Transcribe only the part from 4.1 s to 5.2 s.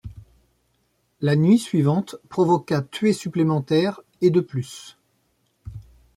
et de plus.